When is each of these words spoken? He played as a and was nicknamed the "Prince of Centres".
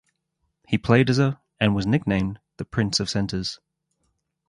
He 0.67 0.79
played 0.79 1.11
as 1.11 1.19
a 1.19 1.39
and 1.59 1.75
was 1.75 1.85
nicknamed 1.85 2.39
the 2.57 2.65
"Prince 2.65 2.99
of 2.99 3.07
Centres". 3.07 3.59